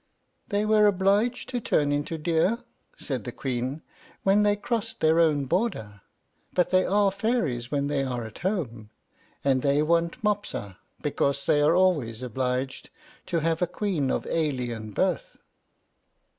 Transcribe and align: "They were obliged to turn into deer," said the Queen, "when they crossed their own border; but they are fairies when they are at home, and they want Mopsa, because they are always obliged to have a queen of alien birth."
"They 0.47 0.65
were 0.65 0.87
obliged 0.87 1.47
to 1.49 1.59
turn 1.59 1.91
into 1.91 2.17
deer," 2.17 2.57
said 2.97 3.23
the 3.23 3.31
Queen, 3.31 3.83
"when 4.23 4.41
they 4.41 4.55
crossed 4.55 4.99
their 4.99 5.19
own 5.19 5.45
border; 5.45 6.01
but 6.53 6.71
they 6.71 6.85
are 6.87 7.11
fairies 7.11 7.69
when 7.69 7.85
they 7.85 8.01
are 8.01 8.23
at 8.25 8.39
home, 8.39 8.89
and 9.43 9.61
they 9.61 9.83
want 9.83 10.23
Mopsa, 10.23 10.77
because 11.03 11.45
they 11.45 11.61
are 11.61 11.75
always 11.75 12.23
obliged 12.23 12.89
to 13.27 13.41
have 13.41 13.61
a 13.61 13.67
queen 13.67 14.09
of 14.09 14.25
alien 14.31 14.89
birth." 14.89 15.37